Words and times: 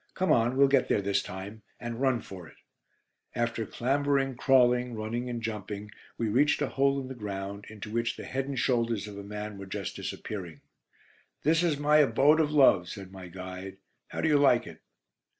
Come 0.15 0.31
on; 0.31 0.57
we'll 0.57 0.67
get 0.67 0.87
there 0.87 1.03
this 1.03 1.21
time, 1.21 1.61
and 1.79 2.01
run 2.01 2.21
for 2.21 2.47
it." 2.47 2.55
After 3.35 3.67
clambering, 3.67 4.33
crawling, 4.35 4.95
running 4.95 5.29
and 5.29 5.43
jumping, 5.43 5.91
we 6.17 6.27
reached 6.27 6.59
a 6.63 6.69
hole 6.69 6.99
in 6.99 7.07
the 7.07 7.13
ground, 7.13 7.65
into 7.69 7.91
which 7.91 8.17
the 8.17 8.25
head 8.25 8.45
and 8.45 8.57
shoulders 8.57 9.07
of 9.07 9.15
a 9.15 9.23
man 9.23 9.59
were 9.59 9.67
just 9.67 9.95
disappearing. 9.95 10.61
"This 11.43 11.61
is 11.61 11.77
my 11.77 11.97
abode 11.97 12.39
of 12.39 12.49
love," 12.51 12.89
said 12.89 13.11
my 13.11 13.27
guide. 13.27 13.77
"How 14.07 14.21
do 14.21 14.27
you 14.27 14.39
like 14.39 14.65
it?" 14.65 14.81